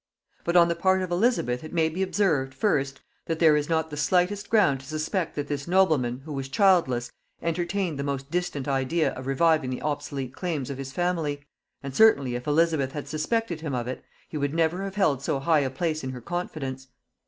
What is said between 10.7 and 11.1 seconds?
of his